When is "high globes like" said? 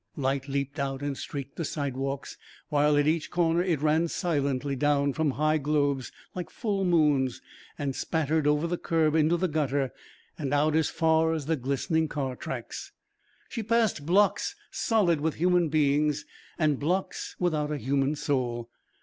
5.37-6.49